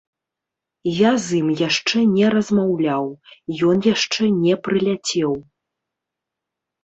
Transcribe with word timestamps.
Я 0.99 1.09
з 1.23 1.35
ім 1.39 1.49
яшчэ 1.67 1.99
не 2.13 2.27
размаўляў, 2.35 3.05
ён 3.69 3.77
яшчэ 3.93 4.23
не 4.45 4.55
прыляцеў. 4.69 5.31